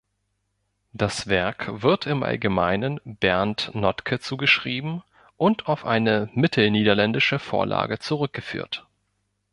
[0.93, 5.03] Das Werk wird im Allgemeinen Bernt Notke zugeschrieben
[5.37, 8.87] und auf eine mittelniederländische Vorlage zurückgeführt.